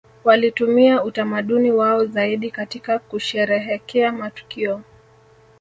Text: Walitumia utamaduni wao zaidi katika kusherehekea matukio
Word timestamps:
Walitumia 0.23 1.03
utamaduni 1.03 1.71
wao 1.71 2.05
zaidi 2.05 2.51
katika 2.51 2.99
kusherehekea 2.99 4.11
matukio 4.11 4.81